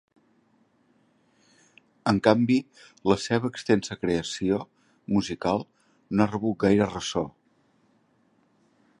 [2.11, 2.55] En canvi
[3.11, 4.57] la seva extensa creació
[5.17, 5.61] musical
[6.17, 7.23] no ha rebut gaire ressò.